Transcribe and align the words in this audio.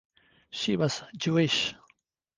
She 0.49 0.77
was 0.77 1.03
Jewish. 1.15 1.75